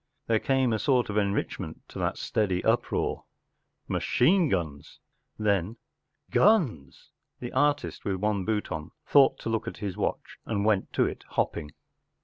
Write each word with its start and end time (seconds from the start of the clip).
”There 0.25 0.39
came 0.39 0.73
a 0.73 0.79
sort 0.79 1.11
of 1.11 1.17
enrichment 1.17 1.87
to 1.89 1.99
that 1.99 2.17
steady 2.17 2.65
uproar. 2.65 3.25
“Machine 3.87 4.49
guns!” 4.49 4.97
Then, 5.47 5.77
“Guns!” 6.31 7.11
The 7.39 7.51
artist, 7.53 8.03
with 8.03 8.15
one 8.15 8.43
boot 8.43 8.71
on, 8.71 8.89
thought 9.05 9.37
to 9.41 9.49
look 9.49 9.67
at 9.67 9.77
his 9.77 9.95
watch, 9.97 10.39
and 10.43 10.65
went 10.65 10.91
to 10.93 11.05
it 11.05 11.23
hopping. 11.27 11.73